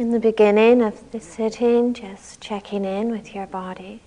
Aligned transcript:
In 0.00 0.12
the 0.12 0.18
beginning 0.18 0.80
of 0.80 1.10
the 1.10 1.20
sitting, 1.20 1.92
just 1.92 2.40
checking 2.40 2.86
in 2.86 3.10
with 3.10 3.34
your 3.34 3.46
body. 3.46 4.00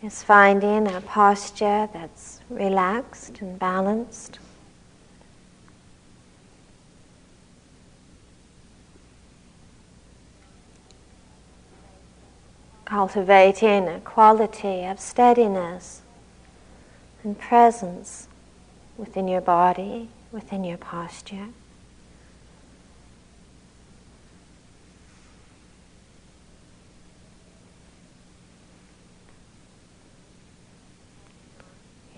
Just 0.00 0.24
finding 0.24 0.88
a 0.88 1.02
posture 1.02 1.90
that's 1.92 2.40
relaxed 2.48 3.42
and 3.42 3.58
balanced. 3.58 4.38
Cultivating 12.86 13.88
a 13.88 14.00
quality 14.00 14.86
of 14.86 14.98
steadiness 14.98 16.00
and 17.22 17.38
presence 17.38 18.26
within 18.96 19.28
your 19.28 19.42
body, 19.42 20.08
within 20.32 20.64
your 20.64 20.78
posture. 20.78 21.48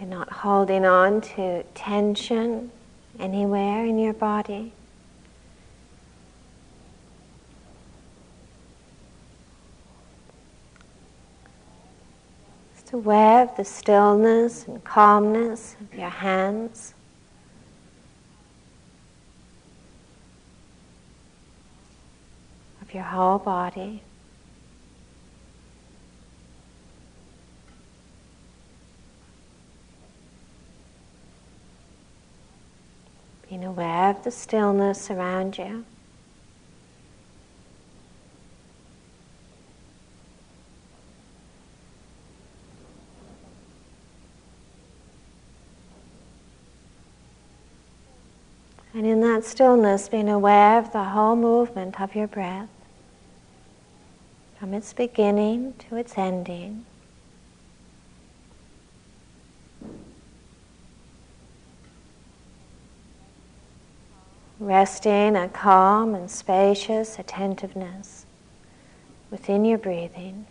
You're 0.04 0.18
not 0.18 0.30
holding 0.30 0.84
on 0.84 1.22
to 1.22 1.62
tension 1.74 2.70
anywhere 3.18 3.86
in 3.86 3.98
your 3.98 4.12
body. 4.12 4.70
Just 12.74 12.92
aware 12.92 13.44
of 13.44 13.56
the 13.56 13.64
stillness 13.64 14.68
and 14.68 14.84
calmness 14.84 15.74
of 15.80 15.98
your 15.98 16.10
hands. 16.10 16.92
Of 22.82 22.92
your 22.92 23.04
whole 23.04 23.38
body. 23.38 24.02
Being 33.54 33.64
aware 33.64 34.10
of 34.10 34.24
the 34.24 34.32
stillness 34.32 35.12
around 35.12 35.56
you. 35.56 35.84
And 48.92 49.06
in 49.06 49.20
that 49.20 49.44
stillness, 49.44 50.08
being 50.08 50.28
aware 50.28 50.80
of 50.80 50.92
the 50.92 51.04
whole 51.04 51.36
movement 51.36 52.00
of 52.00 52.16
your 52.16 52.26
breath, 52.26 52.68
from 54.58 54.74
its 54.74 54.92
beginning 54.92 55.74
to 55.88 55.94
its 55.94 56.18
ending. 56.18 56.86
Resting 64.64 65.36
a 65.36 65.48
calm 65.48 66.14
and 66.14 66.30
spacious 66.30 67.18
attentiveness 67.18 68.24
within 69.30 69.64
your 69.64 69.78
breathing. 69.78 70.46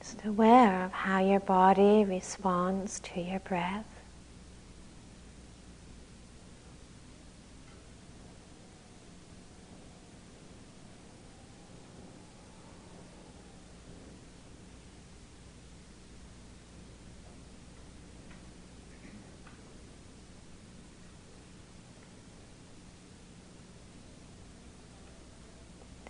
Just 0.00 0.24
aware 0.24 0.84
of 0.84 0.92
how 0.92 1.18
your 1.20 1.40
body 1.40 2.04
responds 2.04 2.98
to 3.00 3.20
your 3.20 3.40
breath. 3.40 3.97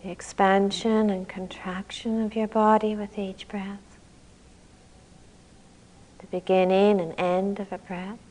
The 0.08 0.12
expansion 0.12 1.10
and 1.10 1.28
contraction 1.28 2.24
of 2.24 2.34
your 2.34 2.48
body 2.48 2.96
with 2.96 3.18
each 3.18 3.46
breath, 3.46 3.98
the 6.20 6.26
beginning 6.28 6.98
and 6.98 7.14
end 7.18 7.60
of 7.60 7.70
a 7.70 7.76
breath. 7.76 8.27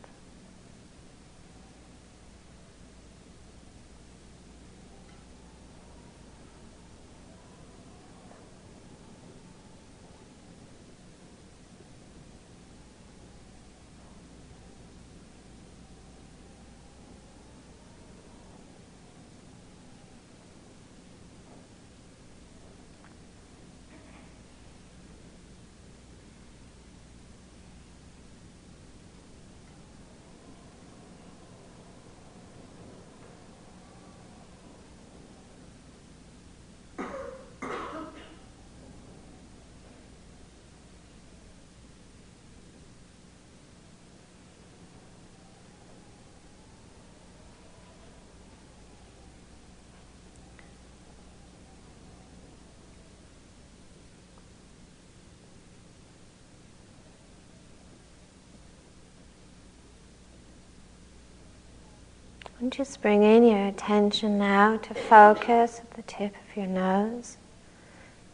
And 62.59 62.73
just 62.73 63.01
bringing 63.03 63.45
your 63.45 63.67
attention 63.67 64.39
now 64.39 64.77
to 64.77 64.93
focus 64.95 65.79
at 65.79 65.91
the 65.91 66.01
tip 66.01 66.33
of 66.49 66.57
your 66.57 66.65
nose, 66.65 67.37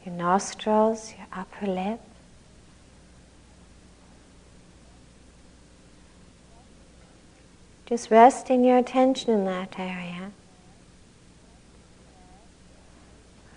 your 0.05 0.15
nostrils, 0.15 1.13
your 1.17 1.27
upper 1.33 1.67
lip. 1.67 1.99
Just 7.85 8.09
resting 8.09 8.63
your 8.63 8.77
attention 8.77 9.31
in 9.31 9.43
that 9.43 9.77
area. 9.77 10.31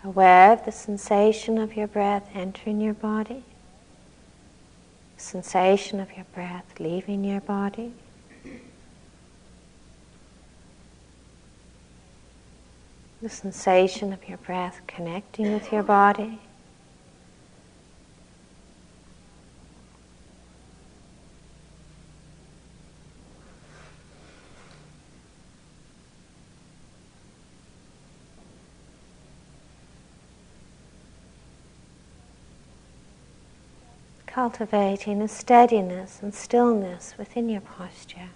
Aware 0.03 0.53
of 0.53 0.65
the 0.65 0.72
sensation 0.72 1.59
of 1.59 1.76
your 1.76 1.87
breath 1.87 2.28
entering 2.34 2.81
your 2.81 2.94
body, 2.94 3.44
sensation 5.16 6.00
of 6.00 6.16
your 6.16 6.26
breath 6.34 6.65
leaving 6.78 7.25
your 7.25 7.41
body. 7.41 7.93
The 13.22 13.28
sensation 13.30 14.12
of 14.12 14.28
your 14.28 14.38
breath 14.38 14.80
connecting 14.86 15.52
with 15.52 15.72
your 15.72 15.82
body. 15.82 16.38
Cultivating 34.26 35.22
a 35.22 35.28
steadiness 35.28 36.18
and 36.20 36.34
stillness 36.34 37.14
within 37.16 37.48
your 37.48 37.62
posture. 37.62 38.28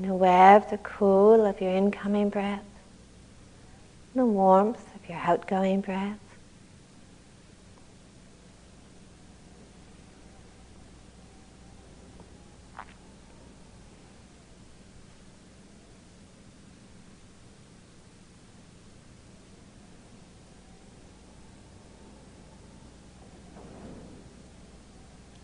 Being 0.00 0.12
aware 0.12 0.56
of 0.56 0.70
the 0.70 0.78
cool 0.78 1.44
of 1.44 1.60
your 1.60 1.72
incoming 1.72 2.30
breath, 2.30 2.64
the 4.14 4.24
warmth 4.24 4.82
of 4.94 5.06
your 5.06 5.18
outgoing 5.18 5.82
breath. 5.82 6.18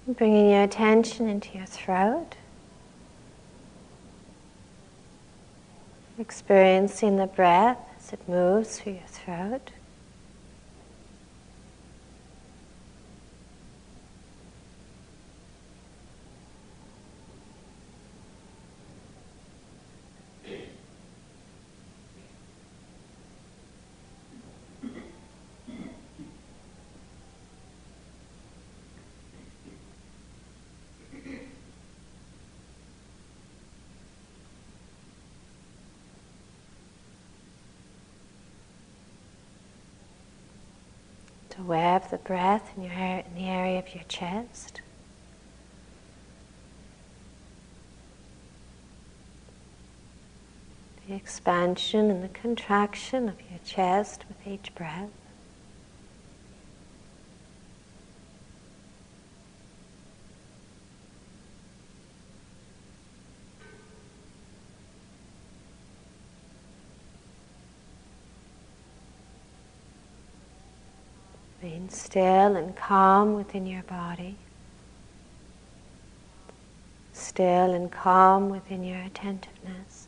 Bringing 0.07 0.49
your 0.49 0.63
attention 0.63 1.29
into 1.29 1.59
your 1.59 1.67
throat. 1.67 2.37
Experiencing 6.19 7.17
the 7.17 7.27
breath 7.27 7.79
as 7.99 8.15
it 8.15 8.27
moves 8.27 8.79
through 8.79 8.95
your 8.95 9.03
throat. 9.07 9.73
Aware 41.67 41.97
of 41.97 42.09
the 42.11 42.19
breath 42.19 42.71
in, 42.77 42.85
your, 42.85 42.93
in 42.93 43.35
the 43.35 43.49
area 43.49 43.77
of 43.77 43.93
your 43.93 44.05
chest. 44.05 44.81
The 51.09 51.15
expansion 51.15 52.09
and 52.09 52.23
the 52.23 52.29
contraction 52.29 53.29
of 53.29 53.41
your 53.51 53.59
chest 53.65 54.25
with 54.29 54.47
each 54.47 54.73
breath. 54.77 55.11
Being 71.87 71.95
still 71.95 72.57
and 72.57 72.75
calm 72.75 73.35
within 73.35 73.65
your 73.65 73.85
body. 73.85 74.35
Still 77.13 77.75
and 77.75 77.93
calm 77.93 78.49
within 78.49 78.83
your 78.83 78.99
attentiveness. 79.03 80.06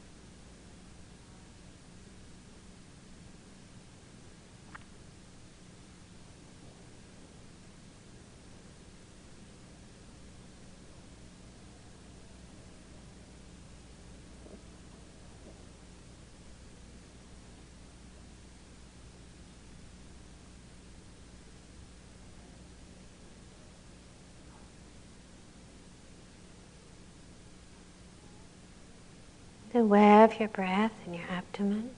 Aware 29.78 30.24
of 30.24 30.38
your 30.38 30.48
breath 30.48 30.92
in 31.06 31.14
your 31.14 31.24
abdomen. 31.30 31.90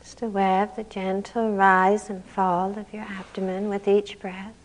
Just 0.00 0.22
aware 0.22 0.62
of 0.62 0.76
the 0.76 0.84
gentle 0.84 1.54
rise 1.54 2.08
and 2.08 2.24
fall 2.24 2.78
of 2.78 2.92
your 2.92 3.04
abdomen 3.04 3.68
with 3.68 3.86
each 3.86 4.18
breath. 4.18 4.63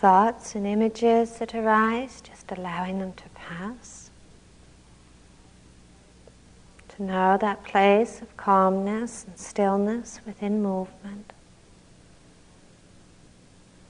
Thoughts 0.00 0.54
and 0.54 0.64
images 0.64 1.38
that 1.38 1.54
arise, 1.54 2.20
just 2.20 2.52
allowing 2.52 3.00
them 3.00 3.12
to 3.14 3.28
pass. 3.34 4.10
To 6.90 7.02
know 7.02 7.36
that 7.40 7.64
place 7.64 8.22
of 8.22 8.36
calmness 8.36 9.24
and 9.24 9.36
stillness 9.36 10.20
within 10.24 10.62
movement. 10.62 11.32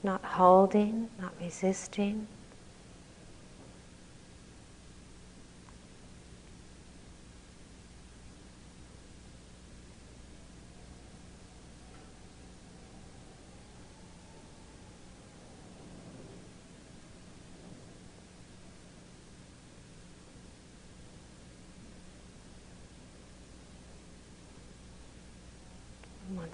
Not 0.01 0.23
holding, 0.23 1.09
not 1.19 1.33
resisting. 1.39 2.27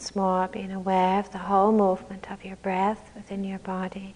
Once 0.05 0.15
more, 0.15 0.47
being 0.47 0.71
aware 0.71 1.19
of 1.19 1.31
the 1.31 1.39
whole 1.39 1.71
movement 1.71 2.29
of 2.29 2.45
your 2.45 2.57
breath 2.57 3.09
within 3.15 3.43
your 3.43 3.57
body. 3.57 4.13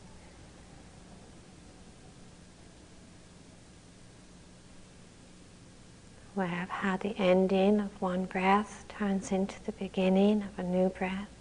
Aware 6.35 6.61
of 6.61 6.69
how 6.69 6.97
the 6.97 7.17
ending 7.17 7.79
of 7.79 7.99
one 7.99 8.25
breath 8.25 8.85
turns 8.87 9.31
into 9.31 9.55
the 9.65 9.71
beginning 9.71 10.43
of 10.43 10.59
a 10.59 10.63
new 10.63 10.89
breath. 10.89 11.38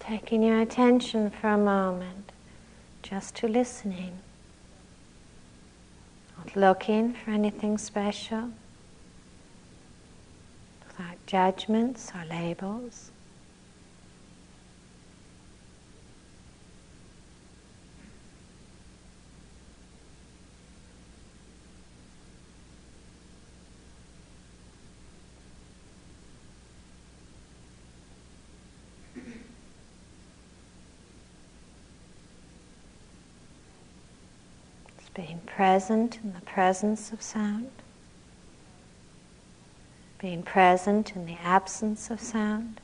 Taking 0.00 0.42
your 0.42 0.60
attention 0.60 1.30
for 1.30 1.48
a 1.48 1.58
moment 1.58 2.32
just 3.02 3.36
to 3.36 3.46
listening, 3.46 4.18
not 6.36 6.56
looking 6.56 7.12
for 7.12 7.30
anything 7.30 7.78
special, 7.78 8.50
without 10.86 11.16
judgments 11.26 12.10
or 12.14 12.24
labels. 12.28 13.10
Being 35.26 35.40
present 35.44 36.18
in 36.24 36.32
the 36.32 36.40
presence 36.40 37.12
of 37.12 37.20
sound, 37.20 37.70
being 40.18 40.42
present 40.42 41.14
in 41.14 41.26
the 41.26 41.36
absence 41.42 42.10
of 42.10 42.18
sound. 42.20 42.80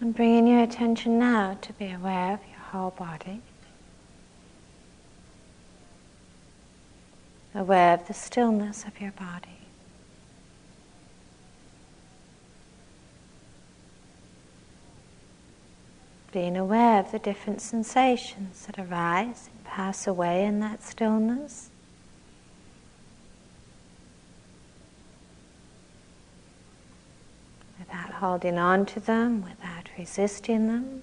And 0.00 0.16
bringing 0.16 0.46
your 0.46 0.62
attention 0.62 1.18
now 1.18 1.58
to 1.60 1.72
be 1.74 1.92
aware 1.92 2.32
of 2.32 2.40
your 2.48 2.58
whole 2.58 2.90
body. 2.90 3.42
Aware 7.54 7.94
of 7.94 8.06
the 8.06 8.14
stillness 8.14 8.84
of 8.84 8.98
your 8.98 9.12
body. 9.12 9.48
Being 16.32 16.56
aware 16.56 17.00
of 17.00 17.10
the 17.12 17.18
different 17.18 17.60
sensations 17.60 18.64
that 18.66 18.78
arise 18.78 19.50
and 19.52 19.64
pass 19.64 20.06
away 20.06 20.44
in 20.46 20.60
that 20.60 20.82
stillness. 20.82 21.68
Without 27.78 28.12
holding 28.12 28.58
on 28.58 28.86
to 28.86 29.00
them, 29.00 29.42
without 29.42 29.69
resisting 30.00 30.66
them. 30.66 31.02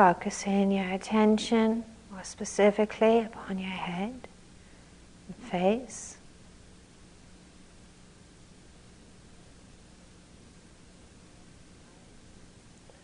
Focusing 0.00 0.72
your 0.72 0.90
attention 0.92 1.84
more 2.10 2.24
specifically 2.24 3.18
upon 3.18 3.58
your 3.58 3.68
head 3.68 4.26
and 5.26 5.36
face. 5.36 6.16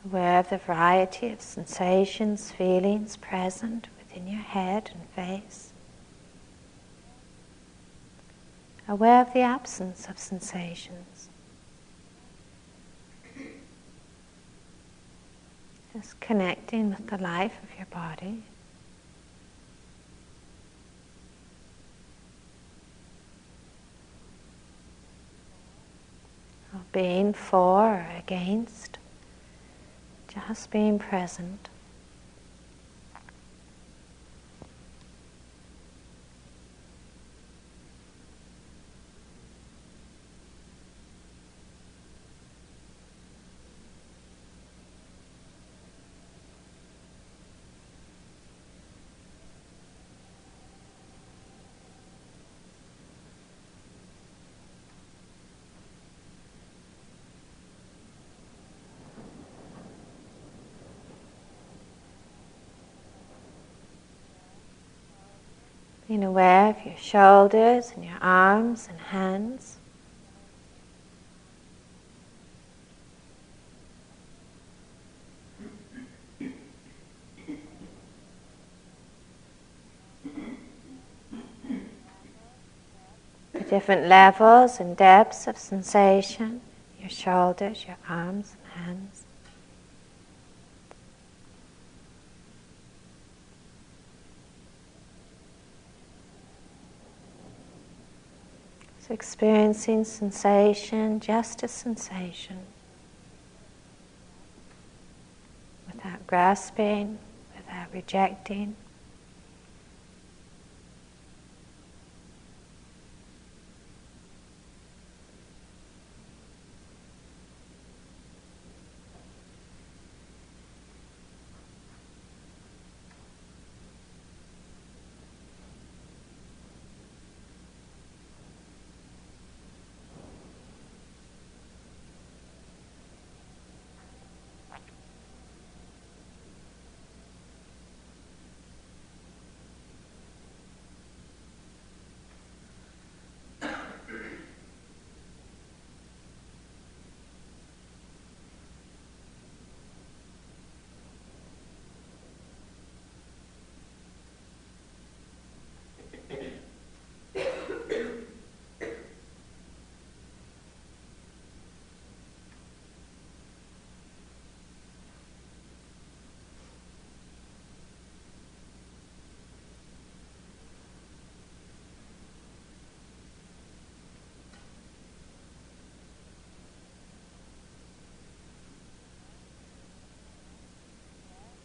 Aware 0.06 0.38
of 0.38 0.48
the 0.48 0.56
variety 0.56 1.28
of 1.28 1.42
sensations, 1.42 2.50
feelings 2.50 3.18
present 3.18 3.88
within 3.98 4.26
your 4.26 4.40
head 4.40 4.90
and 4.94 5.06
face. 5.10 5.74
Aware 8.88 9.20
of 9.20 9.34
the 9.34 9.40
absence 9.40 10.08
of 10.08 10.18
sensations. 10.18 11.28
Just 15.96 16.20
connecting 16.20 16.90
with 16.90 17.06
the 17.06 17.16
life 17.16 17.54
of 17.62 17.70
your 17.78 17.86
body. 17.86 18.42
being 26.92 27.32
for 27.32 27.82
or 27.82 28.08
against, 28.18 28.98
just 30.28 30.70
being 30.70 30.98
present. 30.98 31.68
Being 66.16 66.28
aware 66.28 66.70
of 66.70 66.82
your 66.82 66.96
shoulders 66.96 67.92
and 67.94 68.02
your 68.02 68.16
arms 68.22 68.88
and 68.88 68.98
hands. 68.98 69.76
The 83.52 83.60
different 83.68 84.06
levels 84.06 84.80
and 84.80 84.96
depths 84.96 85.46
of 85.46 85.58
sensation, 85.58 86.62
your 86.98 87.10
shoulders, 87.10 87.84
your 87.86 87.98
arms 88.08 88.56
and 88.74 88.86
hands. 88.86 89.25
So 99.06 99.14
experiencing 99.14 100.02
sensation, 100.04 101.20
just 101.20 101.62
a 101.62 101.68
sensation, 101.68 102.58
without 105.86 106.26
grasping, 106.26 107.16
without 107.56 107.86
rejecting. 107.92 108.74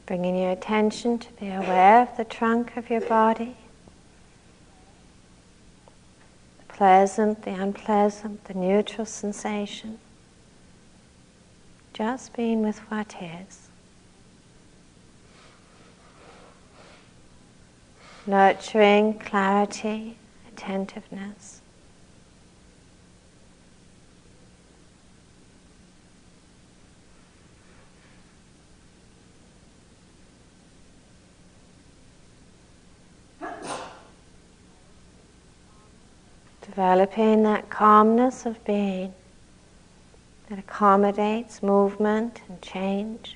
Bringing 0.05 0.35
your 0.37 0.51
attention 0.51 1.19
to 1.19 1.31
be 1.33 1.47
aware 1.47 2.01
of 2.01 2.17
the 2.17 2.25
trunk 2.25 2.75
of 2.75 2.89
your 2.89 3.01
body. 3.01 3.55
The 6.59 6.73
pleasant, 6.73 7.43
the 7.43 7.51
unpleasant, 7.51 8.43
the 8.45 8.53
neutral 8.53 9.05
sensation. 9.05 9.99
Just 11.93 12.33
being 12.33 12.61
with 12.63 12.79
what 12.89 13.15
is. 13.21 13.69
Nurturing 18.25 19.19
clarity, 19.19 20.17
attentiveness. 20.51 21.60
Developing 36.71 37.43
that 37.43 37.69
calmness 37.69 38.45
of 38.45 38.63
being 38.63 39.13
that 40.47 40.57
accommodates 40.57 41.61
movement 41.61 42.43
and 42.47 42.61
change. 42.61 43.35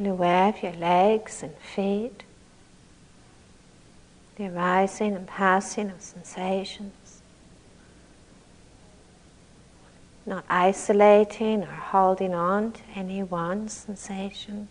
And 0.00 0.08
aware 0.08 0.48
of 0.48 0.62
your 0.62 0.72
legs 0.72 1.42
and 1.42 1.54
feet, 1.58 2.22
the 4.36 4.46
arising 4.46 5.14
and 5.14 5.26
passing 5.26 5.90
of 5.90 6.00
sensations. 6.00 7.20
Not 10.24 10.46
isolating 10.48 11.64
or 11.64 11.66
holding 11.66 12.34
on 12.34 12.72
to 12.72 12.80
any 12.94 13.22
one 13.22 13.68
sensation. 13.68 14.68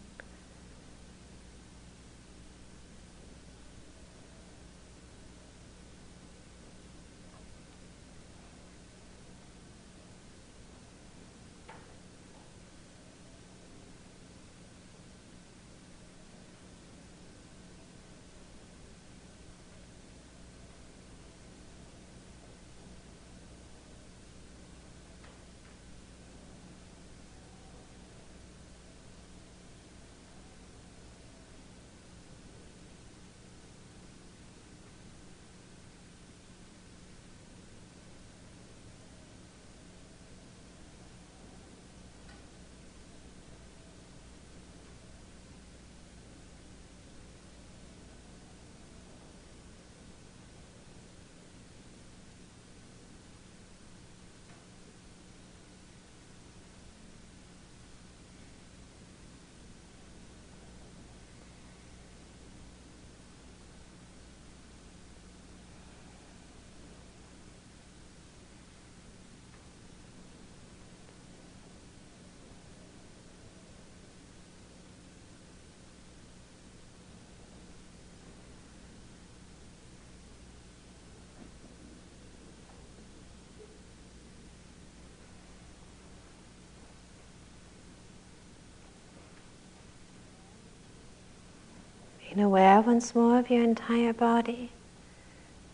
Being 92.29 92.45
aware 92.45 92.79
once 92.81 93.15
more 93.15 93.39
of 93.39 93.49
your 93.49 93.63
entire 93.63 94.13
body, 94.13 94.69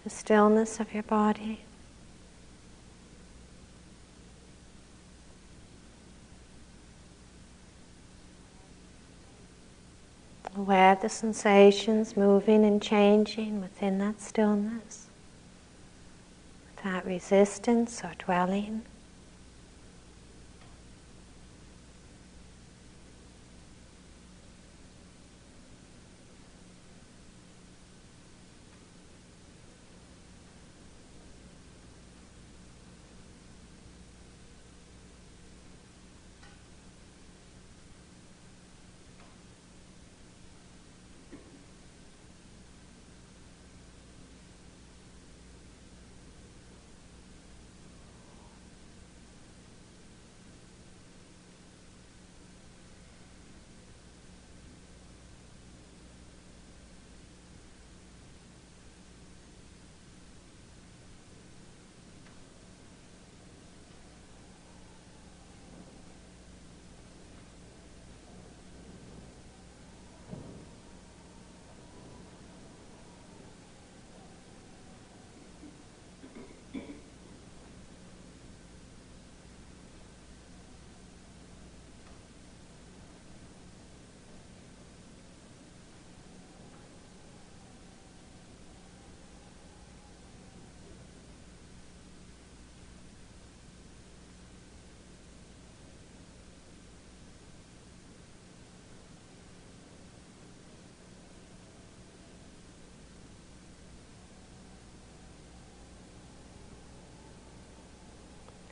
the 0.06 0.10
stillness 0.10 0.80
of 0.80 0.94
your 0.94 1.04
body. 1.04 1.60
Aware 10.56 10.94
of 10.94 11.02
the 11.02 11.10
sensations 11.10 12.16
moving 12.16 12.64
and 12.64 12.82
changing 12.82 13.60
within 13.60 13.98
that 13.98 14.22
stillness 14.22 15.08
without 16.74 17.06
resistance 17.06 18.02
or 18.02 18.14
dwelling. 18.18 18.84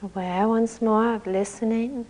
Aware 0.04 0.50
once 0.50 0.82
more 0.82 1.16
of 1.16 1.26
listening. 1.26 2.06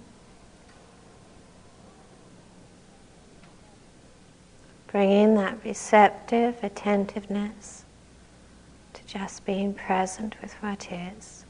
Bringing 4.87 5.35
that 5.35 5.63
receptive 5.63 6.63
attentiveness 6.63 7.85
to 8.93 9.05
just 9.05 9.45
being 9.45 9.75
present 9.75 10.35
with 10.41 10.53
what 10.55 10.91
is, 10.91 11.45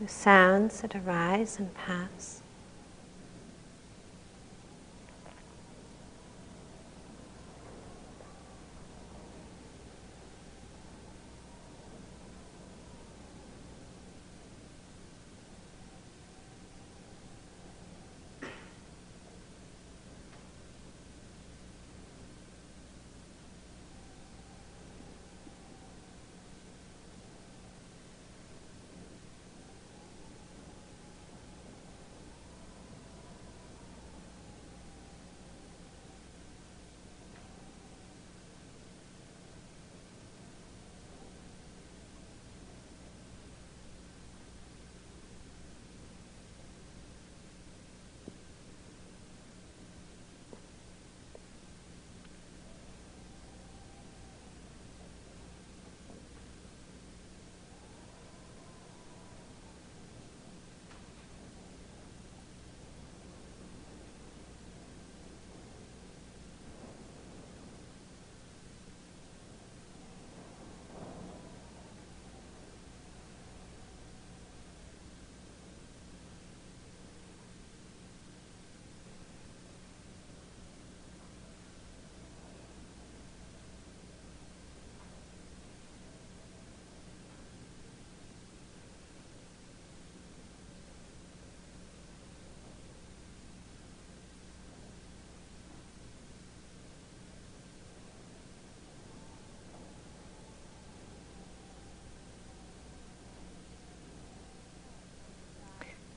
with 0.00 0.10
sounds 0.10 0.80
that 0.80 0.96
arise 0.96 1.58
and 1.58 1.74
pass. 1.74 2.40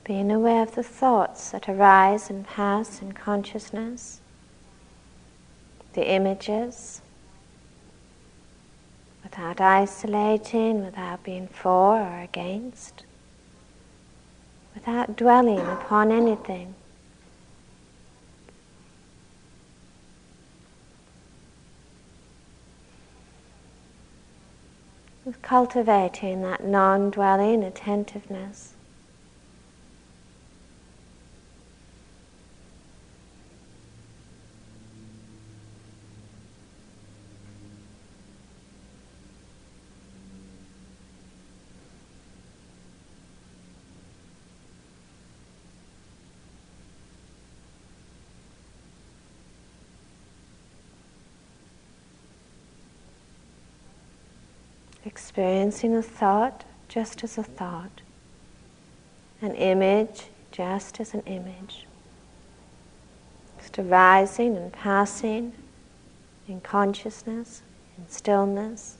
Being 0.04 0.30
aware 0.30 0.62
of 0.62 0.74
the 0.74 0.82
thoughts 0.82 1.50
that 1.50 1.66
arise 1.66 2.28
and 2.28 2.46
pass 2.46 3.00
in 3.00 3.12
consciousness, 3.12 4.20
the 5.94 6.06
images, 6.06 7.00
without 9.22 9.62
isolating, 9.62 10.84
without 10.84 11.24
being 11.24 11.48
for 11.48 11.98
or 11.98 12.20
against, 12.20 13.04
without 14.74 15.16
dwelling 15.16 15.60
upon 15.60 16.12
anything. 16.12 16.74
With 25.24 25.40
cultivating 25.40 26.42
that 26.42 26.62
non 26.62 27.08
dwelling 27.08 27.64
attentiveness. 27.64 28.73
Experiencing 55.06 55.94
a 55.94 56.02
thought 56.02 56.64
just 56.88 57.24
as 57.24 57.38
a 57.38 57.42
thought, 57.42 58.00
an 59.42 59.54
image 59.54 60.26
just 60.52 61.00
as 61.00 61.14
an 61.14 61.22
image, 61.26 61.86
just 63.58 63.78
arising 63.78 64.56
and 64.56 64.72
passing 64.72 65.52
in 66.46 66.60
consciousness, 66.60 67.62
in 67.98 68.08
stillness. 68.08 68.98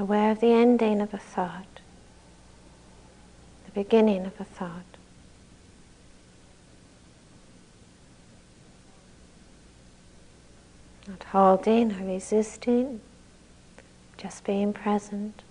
Aware 0.00 0.30
of 0.30 0.40
the 0.40 0.52
ending 0.52 1.00
of 1.00 1.12
a 1.12 1.18
thought, 1.18 1.80
the 3.66 3.70
beginning 3.72 4.24
of 4.24 4.40
a 4.40 4.44
thought. 4.44 4.96
Not 11.06 11.22
holding 11.24 11.92
or 11.92 12.06
resisting, 12.06 13.00
just 14.16 14.44
being 14.44 14.72
present. 14.72 15.42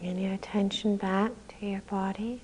Bringing 0.00 0.24
your 0.24 0.32
attention 0.32 0.96
back 0.96 1.30
to 1.48 1.66
your 1.66 1.82
body. 1.82 2.40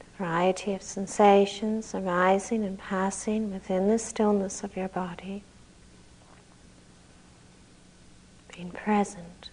The 0.00 0.04
variety 0.22 0.74
of 0.74 0.82
sensations 0.82 1.94
arising 1.94 2.62
and 2.62 2.78
passing 2.78 3.50
within 3.50 3.88
the 3.88 3.98
stillness 3.98 4.64
of 4.64 4.76
your 4.76 4.88
body. 4.88 5.44
Being 8.54 8.70
present, 8.70 9.48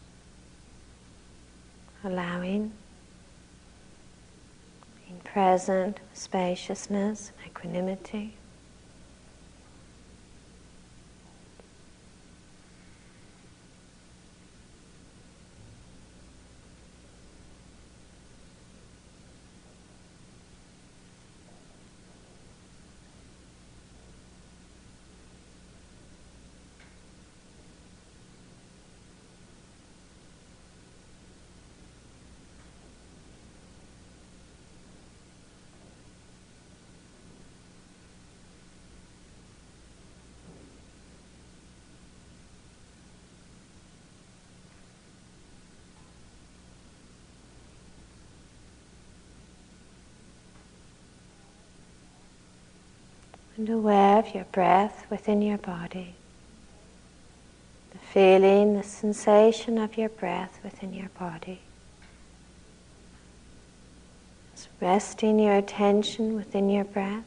allowing, 2.04 2.74
being 5.06 5.22
present, 5.24 6.02
spaciousness, 6.14 7.32
equanimity. 7.46 8.36
And 53.62 53.70
aware 53.70 54.18
of 54.18 54.34
your 54.34 54.46
breath 54.46 55.06
within 55.12 55.40
your 55.40 55.60
body. 55.60 56.16
The 57.92 58.00
feeling, 58.00 58.76
the 58.76 58.82
sensation 58.82 59.78
of 59.78 60.00
your 60.00 60.10
breath 60.10 60.58
within 60.64 60.96
your 60.96 61.10
body. 61.10 61.60
Just 64.56 64.70
resting 64.80 65.38
your 65.38 65.58
attention 65.58 66.36
within 66.36 66.72
your 66.72 66.86
breath. 66.86 67.24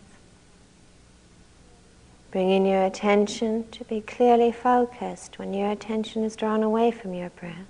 Bringing 2.33 2.67
your 2.67 2.85
attention 2.85 3.71
to 3.71 3.85
be 3.85 4.01
clearly 4.01 4.51
focused 4.51 5.39
when 5.39 5.55
your 5.55 5.71
attention 5.71 6.25
is 6.25 6.35
drawn 6.35 6.65
away 6.65 6.91
from 6.91 7.15
your 7.15 7.31
breath. 7.31 7.69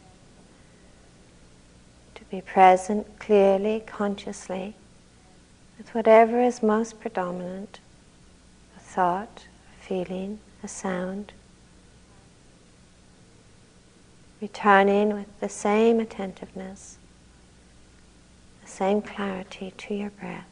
To 2.14 2.24
be 2.30 2.40
present 2.40 3.18
clearly, 3.18 3.82
consciously, 3.84 4.74
with 5.76 5.94
whatever 5.94 6.40
is 6.40 6.62
most 6.62 6.98
predominant 6.98 7.80
thought, 8.94 9.48
feeling, 9.80 10.38
a 10.62 10.68
sound. 10.68 11.32
Returning 14.40 15.12
with 15.12 15.26
the 15.40 15.48
same 15.48 15.98
attentiveness, 15.98 16.98
the 18.62 18.68
same 18.68 19.02
clarity 19.02 19.74
to 19.76 19.94
your 19.94 20.10
breath. 20.10 20.46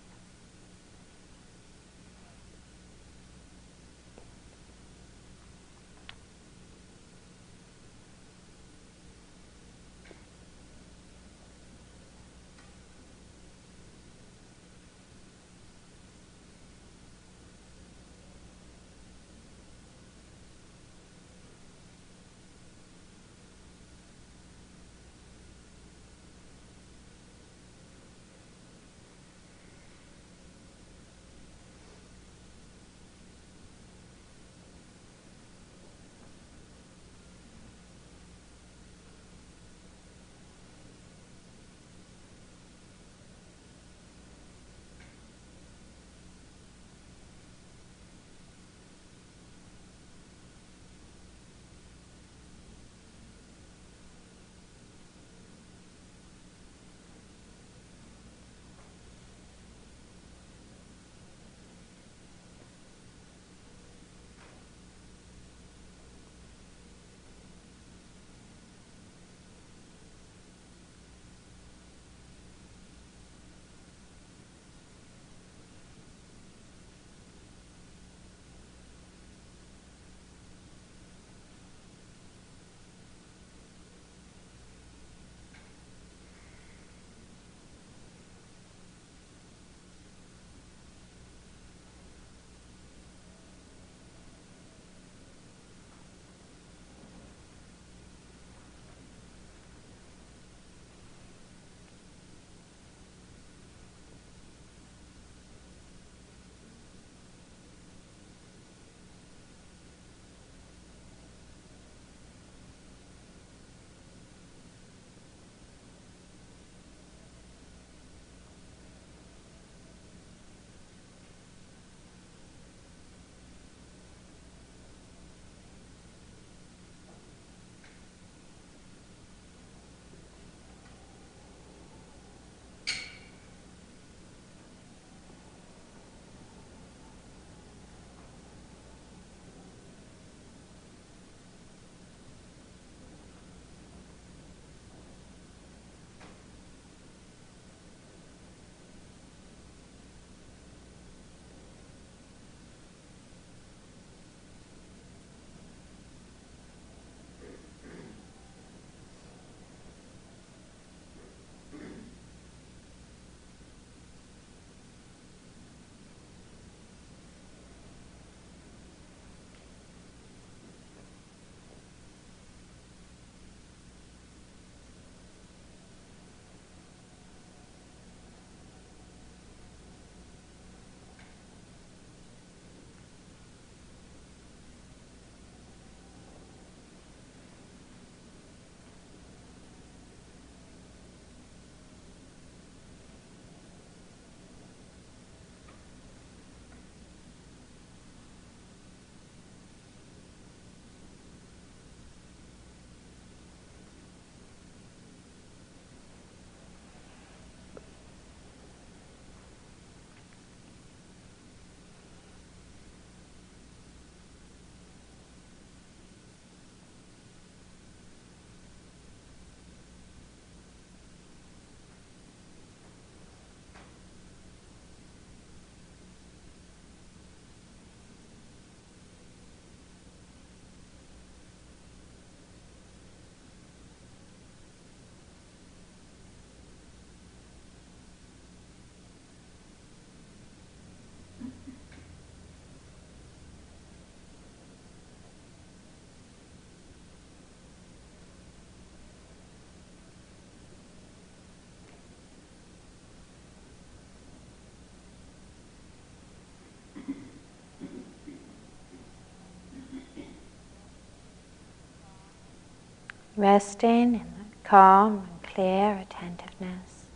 Resting 263.37 264.15
in 264.15 264.19
that 264.19 264.65
calm 264.65 265.29
and 265.29 265.43
clear 265.43 265.97
attentiveness. 265.97 267.07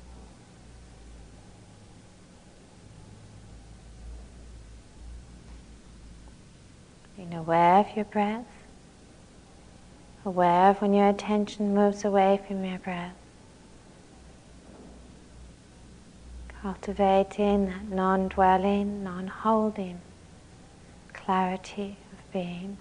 Being 7.16 7.34
aware 7.34 7.80
of 7.80 7.96
your 7.96 8.04
breath, 8.04 8.46
aware 10.24 10.70
of 10.70 10.82
when 10.82 10.92
your 10.94 11.08
attention 11.08 11.74
moves 11.74 12.04
away 12.04 12.40
from 12.46 12.64
your 12.64 12.78
breath. 12.78 13.14
Cultivating 16.62 17.66
that 17.66 17.88
non 17.88 18.28
dwelling, 18.28 19.04
non 19.04 19.28
holding 19.28 20.00
clarity 21.12 21.96
of 22.12 22.32
being. 22.32 22.76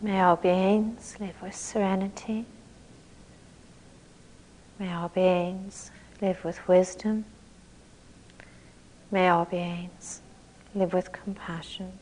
May 0.00 0.20
our 0.20 0.36
beings 0.36 1.16
live 1.18 1.42
with 1.42 1.56
serenity. 1.56 2.44
May 4.78 4.92
our 4.92 5.08
beings 5.08 5.90
live 6.22 6.44
with 6.44 6.68
wisdom. 6.68 7.24
May 9.10 9.28
our 9.28 9.44
beings 9.44 10.20
live 10.72 10.92
with 10.92 11.10
compassion. 11.10 11.98